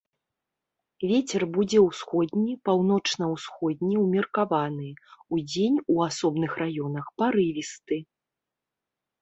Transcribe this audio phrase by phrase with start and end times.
[1.09, 4.89] Вецер будзе ўсходні, паўночна-ўсходні ўмеркаваны,
[5.37, 7.97] удзень у асобных раёнах парывісты.